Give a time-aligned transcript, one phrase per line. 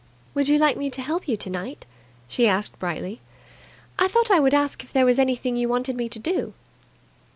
[0.33, 1.85] "Would you like me to help you tonight?"
[2.27, 3.21] she asked brightly.
[3.99, 6.53] "I thought I would ask if there was anything you wanted me to do."